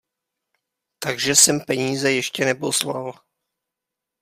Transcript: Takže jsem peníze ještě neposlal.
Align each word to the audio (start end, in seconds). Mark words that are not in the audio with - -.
Takže 1.03 1.35
jsem 1.35 1.59
peníze 1.61 2.11
ještě 2.11 2.45
neposlal. 2.45 3.13